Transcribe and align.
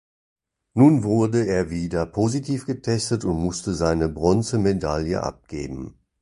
Nun 0.73 1.03
wurde 1.03 1.45
er 1.45 1.69
wieder 1.69 2.07
positiv 2.07 2.65
getestet 2.65 3.23
und 3.23 3.35
musste 3.37 3.75
seine 3.75 4.09
Bronzemedaille 4.09 5.21
abgeben. 5.21 5.99